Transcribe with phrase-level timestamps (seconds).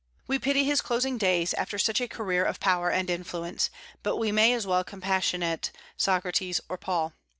[0.25, 3.69] We pity his closing days, after such a career of power and influence;
[4.01, 7.13] but we may as well compassionate Socrates or Paul.